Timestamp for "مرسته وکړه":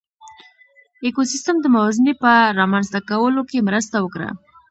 3.69-4.29